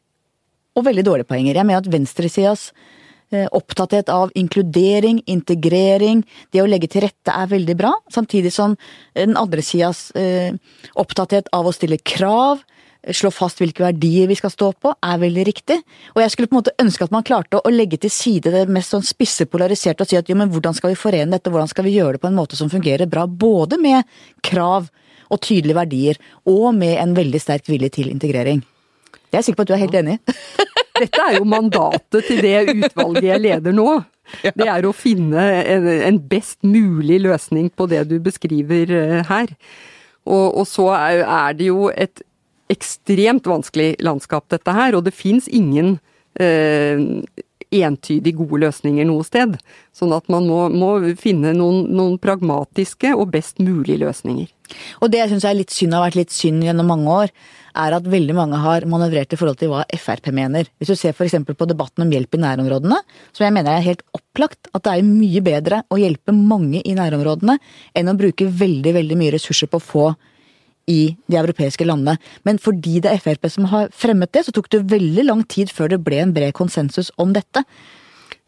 [0.75, 1.55] og veldig dårlige poenger.
[1.55, 2.65] Jeg mener at venstresidas
[3.33, 7.93] opptatthet av inkludering, integrering, det å legge til rette er veldig bra.
[8.13, 8.77] Samtidig som
[9.17, 10.11] den andre sidas
[10.99, 12.63] opptatthet av å stille krav,
[13.11, 15.79] slå fast hvilke verdier vi skal stå på, er veldig riktig.
[16.15, 18.63] Og jeg skulle på en måte ønske at man klarte å legge til side det
[18.71, 21.71] mest sånn spisse polariserte og si at jo, men hvordan skal vi forene dette, hvordan
[21.71, 24.07] skal vi gjøre det på en måte som fungerer bra, både med
[24.45, 24.87] krav
[25.33, 28.61] og tydelige verdier, og med en veldig sterk vilje til integrering.
[29.33, 30.19] Jeg er sikker på at du er helt enig.
[31.01, 33.87] Dette er jo mandatet til det utvalget jeg leder nå.
[34.43, 39.49] Det er å finne en, en best mulig løsning på det du beskriver eh, her.
[40.23, 42.21] Og, og så er, er det jo et
[42.71, 44.95] ekstremt vanskelig landskap, dette her.
[44.95, 45.97] Og det fins ingen
[46.39, 47.01] eh,
[47.73, 49.57] entydig gode løsninger noe sted.
[49.95, 54.51] Sånn at man må, må finne noen, noen, pragmatiske og best mulige løsninger.
[55.01, 57.33] Og det jeg syns er litt synd, har vært litt synd gjennom mange år,
[57.73, 60.67] er at veldig mange har manøvrert i forhold til hva Frp mener.
[60.77, 61.39] Hvis du ser f.eks.
[61.49, 62.99] på debatten om hjelp i nærområdene,
[63.33, 66.93] som jeg mener er helt opplagt at det er mye bedre å hjelpe mange i
[66.97, 67.57] nærområdene
[67.97, 70.05] enn å bruke veldig, veldig mye ressurser på å få
[70.91, 72.17] i de europeiske landene.
[72.43, 75.71] Men fordi det er Frp som har fremmet det, så tok det veldig lang tid
[75.71, 77.63] før det ble en bred konsensus om dette.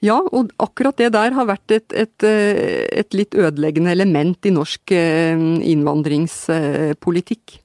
[0.06, 4.92] Ja, og akkurat det der har vært et, et, et litt ødeleggende element i norsk
[4.94, 7.62] innvandringspolitikk.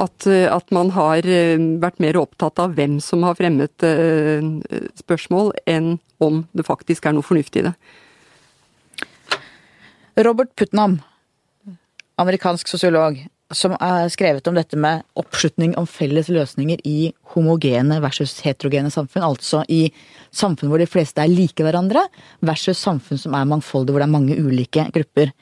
[0.00, 1.26] At, at, man har
[1.82, 3.84] vært mer opptatt av hvem som har fremmet
[5.02, 7.74] spørsmål, enn om det faktisk er noe fornuftig i det.
[10.24, 11.00] Robert Putnam,
[12.20, 13.14] amerikansk sosiolog,
[13.56, 19.26] som er skrevet om dette med oppslutning om felles løsninger i homogene versus heterogene samfunn.
[19.26, 19.88] Altså i
[20.34, 22.04] samfunn hvor de fleste er like hverandre,
[22.46, 25.34] versus samfunn som er mangfoldige, hvor det er mange ulike grupper.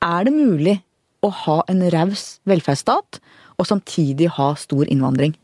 [0.00, 0.78] Er det mulig
[1.26, 3.20] å ha en raus velferdsstat,
[3.60, 5.34] og samtidig ha stor innvandring?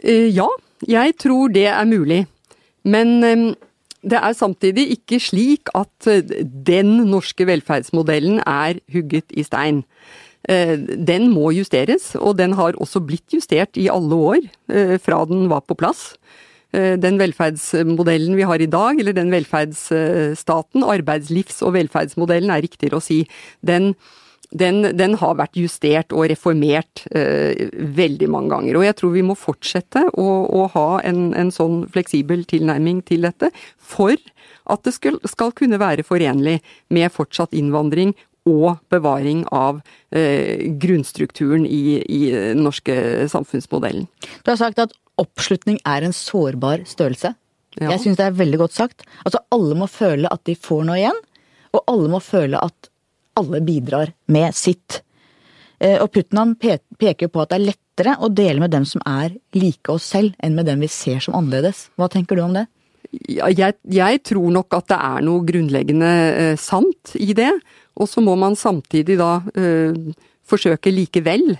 [0.00, 0.48] Eh, ja,
[0.88, 2.22] jeg tror det er mulig.
[2.86, 3.18] Men
[4.06, 6.22] det er samtidig ikke slik at eh,
[6.66, 9.82] den norske velferdsmodellen er hugget i stein.
[10.48, 15.24] Eh, den må justeres, og den har også blitt justert i alle år eh, fra
[15.28, 16.12] den var på plass.
[16.76, 23.04] Den velferdsmodellen vi har i dag, eller den velferdsstaten, arbeidslivs- og velferdsmodellen er riktigere å
[23.06, 23.22] si,
[23.64, 23.94] den
[24.50, 28.78] den, den, har vært justert og reformert eh, veldig mange ganger.
[28.78, 33.26] Og jeg tror vi må fortsette å, å ha en, en, sånn fleksibel tilnærming til
[33.26, 34.14] dette, for
[34.66, 36.60] at det skal, skal kunne være forenlig
[36.94, 38.14] med fortsatt innvandring
[38.46, 39.80] og bevaring av
[40.14, 44.06] eh, grunnstrukturen i, i den norske samfunnsmodellen.
[44.44, 47.34] Du har sagt at oppslutning er en sårbar størrelse.
[47.76, 47.90] Ja.
[47.92, 49.04] Jeg syns det er veldig godt sagt.
[49.24, 51.18] Altså alle må føle at de får noe igjen,
[51.76, 52.90] og alle må føle at
[53.36, 55.02] alle bidrar med sitt.
[55.78, 59.34] Eh, og Putnam peker på at det er lettere å dele med dem som er
[59.56, 61.88] like oss selv, enn med dem vi ser som annerledes.
[62.00, 62.66] Hva tenker du om det?
[63.30, 67.52] Ja, jeg, jeg, tror nok at det er noe grunnleggende eh, sant i det.
[67.96, 69.96] Og så må man samtidig da eh,
[70.46, 71.54] forsøke likevel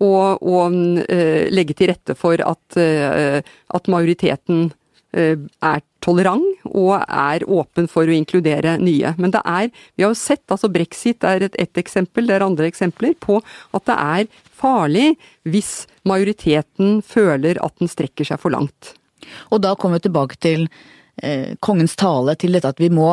[0.00, 0.62] å, å
[1.04, 4.70] eh, legge til rette for at, eh, at majoriteten
[5.14, 9.12] Eh, er tolerant og er åpen for å inkludere nye.
[9.20, 12.44] Men det er, vi har jo sett, altså brexit er et, et eksempel, det er
[12.44, 14.26] andre eksempler, på at det er
[14.58, 15.12] farlig
[15.46, 18.96] hvis majoriteten føler at den strekker seg for langt.
[19.54, 20.66] Og da kommer vi tilbake til
[21.62, 23.12] kongens tale, til dette at vi må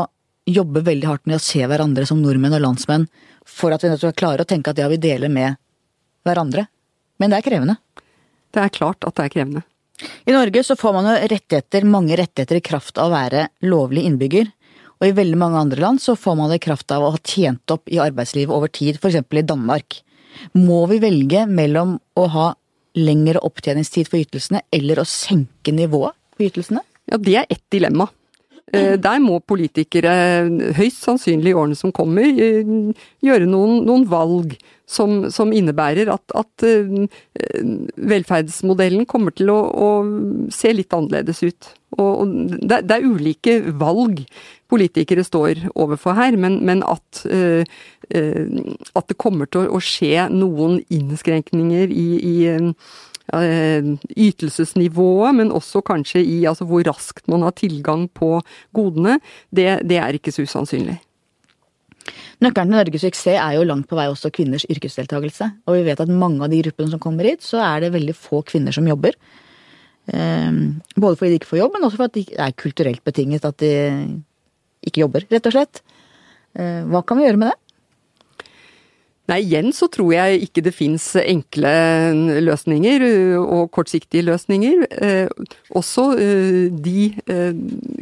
[0.49, 3.07] jobbe veldig hardt med å se hverandre som nordmenn og landsmenn,
[3.47, 5.59] for at vi skal klare å tenke at ja, vi deler med
[6.25, 6.67] hverandre.
[7.21, 7.77] Men det er krevende.
[8.51, 9.65] Det er klart at det er krevende.
[10.25, 14.05] I Norge så får man jo rettigheter, mange rettigheter i kraft av å være lovlig
[14.09, 14.49] innbygger.
[15.01, 17.21] Og i veldig mange andre land så får man det i kraft av å ha
[17.25, 19.21] tjent opp i arbeidslivet over tid, f.eks.
[19.21, 20.01] i Danmark.
[20.57, 22.47] Må vi velge mellom å ha
[22.97, 26.83] lengre opptjeningstid for ytelsene eller å senke nivået på ytelsene?
[27.09, 28.09] Ja, det er ett dilemma.
[28.71, 30.11] Eh, der må politikere
[30.77, 32.69] høyst sannsynlig i årene som kommer eh,
[33.25, 34.53] gjøre noen, noen valg
[34.87, 37.67] som, som, innebærer at, at, eh,
[38.11, 39.89] velferdsmodellen kommer til å, å,
[40.53, 41.71] se litt annerledes ut.
[41.99, 44.23] Og det, det, er ulike valg
[44.71, 47.25] politikere står overfor her, men, men at,
[48.07, 52.37] at, det kommer til å, skje noen innskrenkninger i, i
[53.31, 58.39] ytelsesnivået, men også kanskje i altså hvor raskt man har tilgang på
[58.75, 60.97] godene, det, det er ikke så usannsynlig.
[62.41, 65.47] Nøkkelen til Norges suksess er jo langt på vei også kvinners yrkesdeltakelse.
[65.69, 68.15] Og vi vet at mange av de gruppene som kommer hit, så er det veldig
[68.17, 69.13] få kvinner som jobber.
[70.09, 70.49] Eh,
[70.97, 73.73] både fordi de ikke får jobb, men også fordi det er kulturelt betinget at de
[74.81, 75.83] ikke jobber, rett og slett.
[76.57, 77.70] Eh, hva kan vi gjøre med det?
[79.31, 81.71] Nei, igjen så tror jeg ikke det fins enkle
[82.43, 83.05] løsninger
[83.39, 84.83] og kortsiktige løsninger.
[84.91, 85.29] Eh,
[85.71, 87.53] også eh, de eh,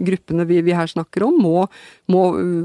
[0.09, 1.67] gruppene vi, vi, her snakker om må,
[2.09, 2.23] må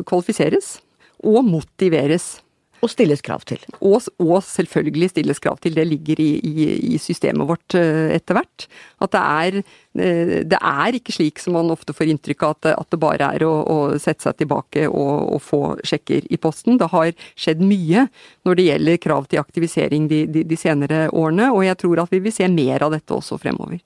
[0.08, 0.78] kvalifiseres
[1.20, 2.38] og motiveres.
[2.84, 3.62] Og stilles krav til.
[3.80, 5.72] Og, og, selvfølgelig stilles krav til.
[5.76, 8.66] Det ligger i, i, i systemet vårt eh, etter hvert.
[9.04, 9.56] At det er,
[9.96, 13.30] eh, det er ikke slik som man ofte får inntrykk av, at, at det bare
[13.38, 16.76] er å, å sette seg tilbake og, og, få sjekker i posten.
[16.80, 18.06] Det har skjedd mye
[18.44, 22.12] når det gjelder krav til aktivisering de, de, de senere årene, og jeg tror at
[22.12, 23.80] vi vil se mer av dette også fremover.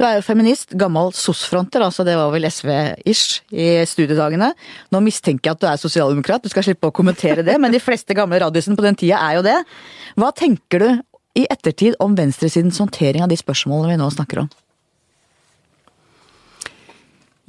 [0.00, 4.48] Du er jo feminist, gammel SOS-fronter, altså det var vel SV-ish i studiedagene.
[4.90, 7.82] Nå mistenker jeg at du er sosialdemokrat, du skal slippe å kommentere det, men de
[7.82, 9.58] fleste gamle radiosene på den tida er jo det.
[10.16, 10.88] Hva tenker du
[11.38, 14.50] i ettertid om venstresidens håndtering av de spørsmålene vi nå snakker om?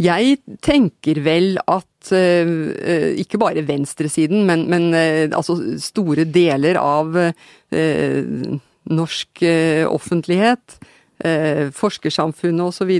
[0.03, 7.13] Jeg tenker vel at uh, ikke bare venstresiden, men, men uh, altså store deler av
[7.15, 9.45] uh, norsk
[9.87, 10.75] offentlighet
[11.19, 12.91] eh, forskersamfunnet osv.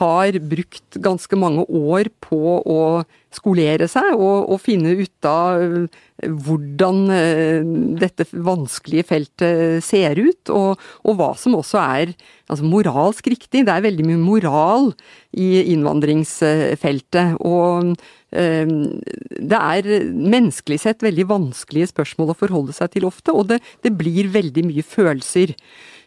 [0.00, 2.80] har brukt ganske mange år på å
[3.36, 7.66] skolere seg og, og finne ut av eh, hvordan eh,
[8.00, 12.14] dette vanskelige feltet ser ut, og, og hva som også er
[12.46, 13.64] altså moralsk riktig.
[13.66, 14.92] Det er veldig mye moral
[15.36, 17.36] i innvandringsfeltet.
[17.42, 17.96] og
[18.30, 18.76] eh,
[19.36, 23.94] det er menneskelig sett veldig vanskelige spørsmål å forholde seg til ofte, og det, det
[23.98, 25.54] blir veldig mye følelser.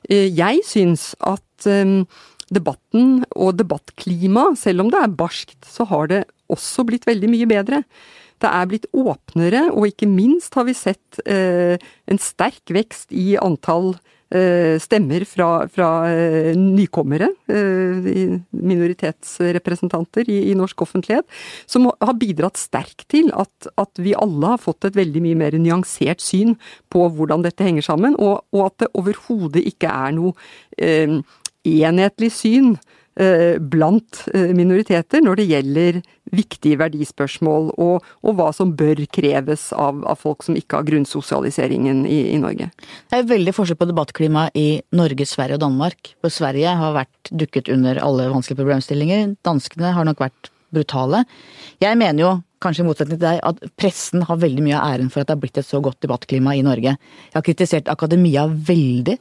[0.07, 1.67] Jeg syns at
[2.53, 7.49] debatten og debattklima, selv om det er barskt, så har det også blitt veldig mye
[7.49, 7.83] bedre.
[8.39, 11.75] Det er blitt åpnere, og ikke minst har vi sett eh,
[12.07, 20.53] en sterk vekst i antall eh, stemmer fra, fra eh, nykommere, eh, minoritetsrepresentanter i, i,
[20.57, 21.25] norsk offentlighet,
[21.65, 25.57] som har bidratt sterkt til at, at, vi alle har fått et veldig mye mer
[25.57, 26.55] nyansert syn
[26.93, 30.35] på hvordan dette henger sammen, og, og at det overhodet ikke er noe
[30.77, 31.19] eh,
[31.65, 32.75] enhetlig syn
[33.19, 35.97] Eh, blant eh, minoriteter når det gjelder
[36.35, 42.05] viktige verdispørsmål, og, og hva som bør kreves av, av, folk som ikke har grunnsosialiseringen
[42.09, 42.69] i, i, Norge.
[43.09, 46.13] Det er veldig forskjell på debattklimaet i Norge, Sverige og Danmark.
[46.23, 49.35] For Sverige har vært dukket under alle vanskelige problemstillinger.
[49.45, 51.23] Danskene har nok vært brutale.
[51.81, 55.11] Jeg mener jo, kanskje i motsetning til deg, at pressen har veldig mye av æren
[55.11, 56.97] for at det har blitt et så godt debattklima i Norge.
[57.29, 59.17] Jeg har kritisert akademia veldig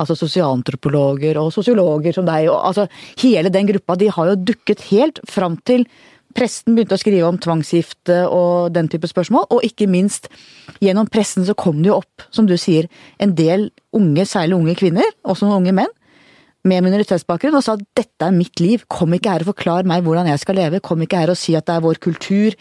[0.00, 2.86] altså sosialantropologer og sosiologer som deg, og altså
[3.22, 5.86] hele den gruppa, de har jo dukket helt fram til
[6.36, 10.28] presten begynte å skrive om tvangsgifte og den type spørsmål, og ikke minst
[10.82, 12.88] gjennom pressen så kom det jo opp, som du sier,
[13.18, 15.96] en del unge, særlig unge kvinner, også noen unge menn,
[16.68, 20.04] med minoritetsbakgrunn og sa at dette er mitt liv, kom ikke her og forklar meg
[20.04, 22.56] hvordan jeg skal leve, kom ikke her og si at det er vår kultur.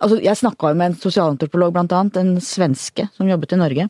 [0.00, 3.88] Altså, jeg snakka jo med en sosialantropolog, blant annet, en svenske som jobbet i Norge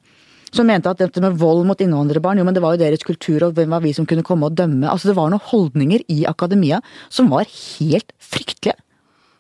[0.55, 3.49] som mente at dette med vold mot innvandrerbarn, jo, men det var jo deres kultur,
[3.49, 4.89] og hvem var vi som kunne komme og dømme?
[4.89, 6.81] Altså, det var noen holdninger i akademia
[7.13, 8.79] som var helt fryktelige.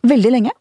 [0.06, 0.54] Veldig lenge.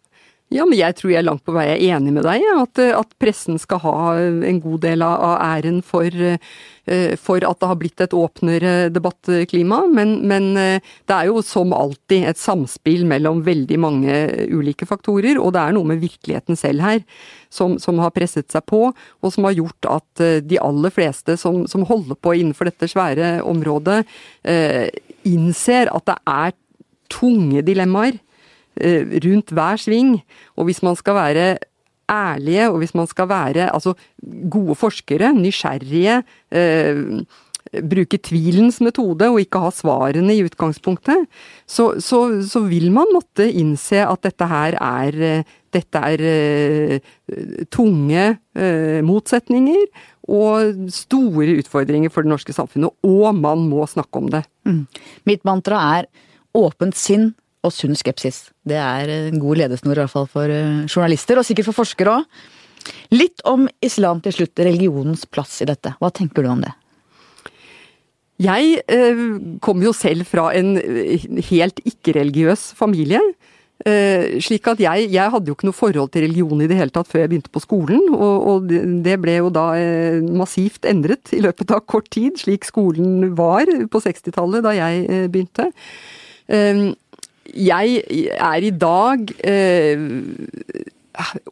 [0.53, 3.13] Ja, men jeg tror jeg er langt på vei er enig med deg, at, at
[3.17, 4.01] pressen skal ha
[4.45, 9.79] en god del av æren for, eh, for, at det har blitt et åpnere debattklima.
[9.89, 14.19] Men, men, eh, det er jo som alltid et samspill mellom veldig mange
[14.53, 17.01] ulike faktorer, og det er noe med virkeligheten selv her
[17.49, 21.39] som, som har presset seg på, og som har gjort at eh, de aller fleste
[21.41, 24.03] som, som holder på innenfor dette svære området,
[25.25, 26.53] innser at det er
[27.09, 28.21] tunge dilemmaer
[28.75, 30.19] rundt hver sving.
[30.55, 31.47] Og hvis man skal være
[32.11, 33.95] ærlige, og hvis man skal være altså,
[34.51, 37.01] gode forskere, nysgjerrige, eh,
[37.89, 41.25] bruke tvilens metode og ikke ha svarene i utgangspunktet,
[41.67, 46.99] så, så, så, vil man måtte innse at dette her er, dette er eh,
[47.73, 49.87] tunge eh, motsetninger
[50.29, 54.45] og store utfordringer for det norske samfunnet, og man må snakke om det.
[54.65, 54.85] Mm.
[55.29, 56.07] Mitt mantra er
[56.55, 57.33] åpent sinn,
[57.65, 58.49] og sunn skepsis.
[58.65, 62.19] Det er en god ledesnor i hvert fall for eh, journalister, og sikkert for forskere
[62.19, 62.41] òg.
[63.15, 65.95] Litt om islam til slutt, religionens plass i dette.
[66.01, 66.73] Hva tenker du om det?
[68.41, 69.25] Jeg eh,
[69.63, 73.21] kommer jo selv fra en eh, helt ikke-religiøs familie.
[73.85, 77.09] Slik at jeg, jeg, hadde jo ikke noe forhold til religion i det hele tatt
[77.11, 78.05] før jeg begynte på skolen.
[78.15, 78.69] Og, og
[79.03, 79.65] det ble jo da
[80.23, 85.67] massivt endret i løpet av kort tid, slik skolen var på 60-tallet da jeg begynte.
[87.53, 88.01] Jeg
[88.35, 90.05] er i dag eh,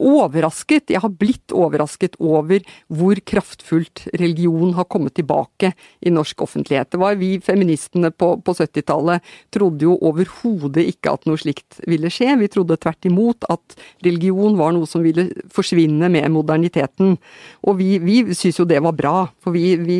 [0.01, 6.91] overrasket, jeg har blitt overrasket over hvor kraftfullt religion har kommet tilbake i norsk offentlighet.
[6.93, 12.11] Det var vi feministene på, på 70-tallet trodde jo overhodet ikke at noe slikt ville
[12.13, 12.33] skje.
[12.41, 17.17] Vi trodde tvert imot at religion var noe som ville forsvinne med moderniteten.
[17.63, 19.99] Og vi, vi syntes jo det var bra, for vi, vi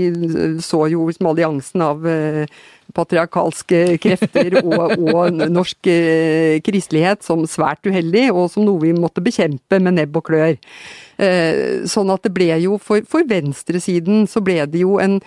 [0.63, 2.63] så jo liksom alliansen av eh,
[2.95, 9.23] patriarkalske krefter og, og norsk eh, kristelighet som svært uheldig, og som noe vi måtte
[9.23, 10.59] bekjempe med nebb og klør.
[11.21, 15.19] Eh, sånn at det ble jo, for, for venstresiden så ble det jo en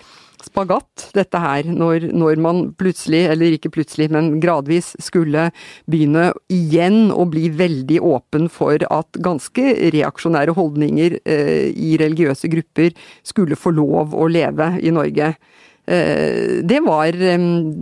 [0.43, 5.49] spagatt, dette her, når, når, man plutselig, eller ikke plutselig, men gradvis skulle
[5.89, 12.93] begynne igjen å bli veldig åpen for at ganske reaksjonære holdninger eh, i religiøse grupper
[13.27, 15.33] skulle få lov å leve i Norge.
[15.87, 17.11] Eh, det var,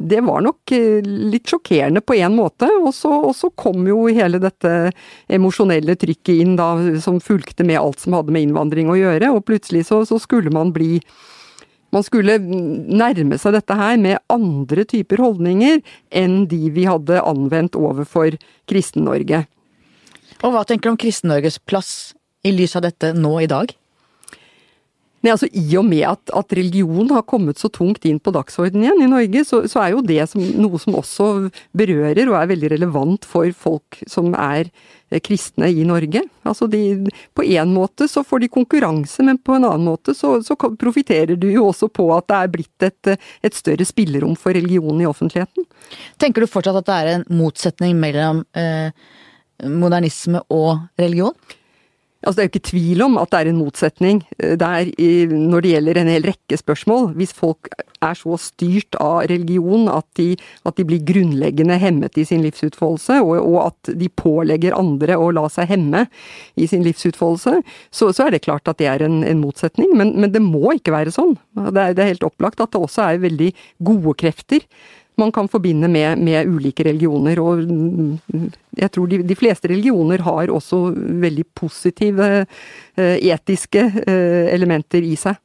[0.07, 4.03] det var, nok eh, litt sjokkerende på en måte, og så, og så kom jo
[4.13, 4.91] hele dette
[5.25, 6.67] emosjonelle trykket inn da,
[7.01, 10.53] som fulgte med alt som hadde med innvandring å gjøre, og plutselig så, så skulle
[10.53, 10.99] man bli
[11.95, 15.79] man skulle nærme seg dette her med andre typer holdninger
[16.11, 18.35] enn de vi hadde anvendt overfor
[18.69, 19.45] Kristen-Norge.
[20.43, 21.93] Og hva tenker du om Kristen-Norges plass
[22.45, 23.71] i lys av dette nå i dag?
[25.25, 28.83] Nei, altså I og med at, at, religion har kommet så tungt inn på dagsordenen
[28.85, 31.29] igjen i Norge, så, så er jo det som, noe som også
[31.73, 34.69] berører og er veldig relevant for folk som er
[35.09, 36.21] eh, kristne i Norge.
[36.45, 36.83] Altså de,
[37.33, 41.33] På en måte så får de konkurranse, men på en annen måte så, så profitterer
[41.41, 45.09] du jo også på at det er blitt et, et større spillerom for religion i
[45.09, 45.65] offentligheten.
[46.21, 48.93] Tenker du fortsatt at det er en motsetning mellom eh,
[49.65, 51.33] modernisme og religion?
[52.23, 54.89] Altså, det er jo ikke tvil om at det er en motsetning eh, der
[55.29, 57.11] når det gjelder en hel rekke spørsmål.
[57.19, 57.69] Hvis folk
[58.01, 60.31] er så styrt av religion at de,
[60.65, 65.29] at de blir grunnleggende hemmet i sin livsutfoldelse, og, og, at de pålegger andre å
[65.35, 66.05] la seg hemme
[66.57, 67.59] i sin livsutfoldelse,
[67.93, 69.93] så, så er det klart at det er en, en motsetning.
[69.97, 71.37] Men, men, det må ikke være sånn.
[71.55, 73.53] Det er, det er helt opplagt at det også er veldig
[73.85, 74.65] gode krefter
[75.21, 77.39] man kan forbinde med, med, ulike religioner.
[77.39, 77.63] Og
[78.77, 80.81] jeg tror de, de, fleste religioner har også
[81.25, 85.39] veldig positive eh, etiske eh, elementer i seg.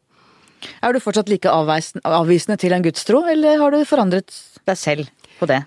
[0.84, 4.34] Er du fortsatt like avvisende til en gudstro, eller har du forandret
[4.68, 5.08] deg selv
[5.38, 5.62] på det?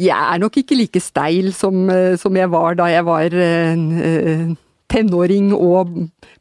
[0.00, 3.36] Jeg er nok ikke like steil som, eh, som jeg var da jeg var
[4.90, 5.92] tenåring og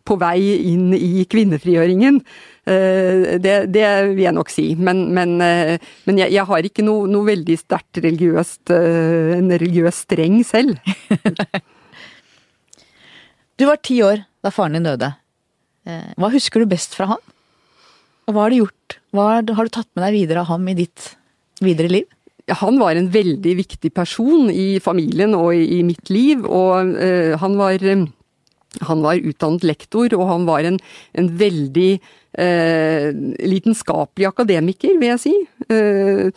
[0.07, 0.39] på vei
[0.71, 2.21] inn i kvinnefrigjøringen.
[2.69, 4.67] Eh, det, det, vil jeg nok si.
[4.77, 9.49] Men, men, eh, men jeg, jeg, har ikke noe, noe veldig sterkt religiøst eh, En
[9.49, 10.77] religiøs streng selv.
[13.59, 15.13] du var ti år da faren din døde.
[15.89, 17.21] Hva husker du best fra han?
[18.29, 18.99] Og hva har du gjort?
[19.15, 21.15] Hva har du tatt med deg videre av ham i ditt
[21.65, 22.05] videre liv?
[22.61, 26.93] Han var en veldig viktig person i familien og i, mitt liv, og
[27.41, 27.81] han var
[28.85, 30.77] han var utdannet lektor, og han var en,
[31.17, 31.89] en veldig
[32.39, 33.09] eh,
[33.43, 35.35] lidenskapelig akademiker, vil jeg si.
[35.69, 36.29] Eh,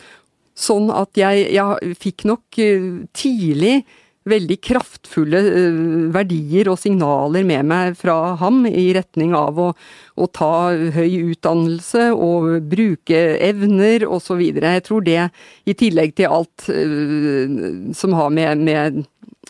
[0.53, 3.81] sånn at jeg, jeg fikk nok eh, tidlig
[4.29, 5.79] veldig kraftfulle eh,
[6.13, 9.69] verdier og signaler med meg fra ham i retning av å,
[10.15, 14.45] å ta høy utdannelse og bruke evner osv.
[14.53, 15.27] Jeg tror det,
[15.67, 19.03] i tillegg til alt uh, som har med, med,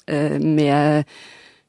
[0.10, 1.22] med eh,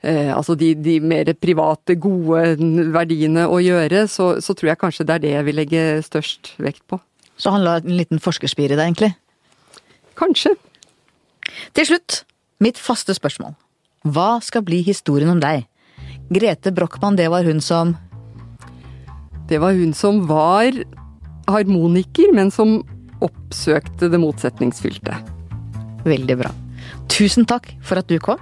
[0.04, 2.56] altså de, de, mer private, gode
[2.94, 6.54] verdiene å gjøre, så, så, tror jeg kanskje det er det jeg vil legge størst
[6.62, 7.00] vekt på.
[7.40, 9.14] Så han la en liten forskerspir i deg, egentlig?
[10.18, 10.54] Kanskje.
[11.74, 12.22] Til slutt,
[12.62, 13.54] mitt faste spørsmål.
[14.04, 15.64] Hva skal bli historien om deg?
[16.32, 17.96] Grete Brochmann, det var hun som
[19.48, 20.72] Det var hun som var
[21.48, 22.78] harmoniker, men som
[23.24, 25.18] oppsøkte det motsetningsfylte.
[26.04, 26.52] Veldig bra.
[27.12, 28.40] Tusen takk for at du kom.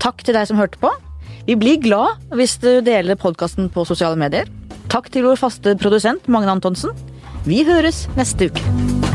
[0.00, 0.90] Takk til deg som hørte på.
[1.48, 4.48] Vi blir glad hvis du deler podkasten på sosiale medier.
[4.90, 6.96] Takk til vår faste produsent Magne Antonsen.
[7.44, 9.09] Vi høres neste uke.